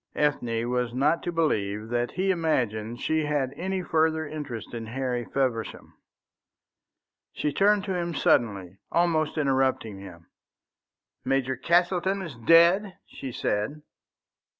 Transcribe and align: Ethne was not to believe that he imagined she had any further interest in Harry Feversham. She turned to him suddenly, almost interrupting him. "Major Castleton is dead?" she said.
Ethne 0.15 0.67
was 0.67 0.95
not 0.95 1.21
to 1.21 1.31
believe 1.31 1.89
that 1.89 2.09
he 2.13 2.31
imagined 2.31 2.99
she 2.99 3.23
had 3.25 3.53
any 3.55 3.83
further 3.83 4.27
interest 4.27 4.73
in 4.73 4.87
Harry 4.87 5.25
Feversham. 5.31 5.93
She 7.33 7.53
turned 7.53 7.83
to 7.83 7.95
him 7.95 8.15
suddenly, 8.15 8.79
almost 8.91 9.37
interrupting 9.37 9.99
him. 9.99 10.25
"Major 11.23 11.55
Castleton 11.55 12.23
is 12.23 12.33
dead?" 12.33 12.97
she 13.05 13.31
said. 13.31 13.83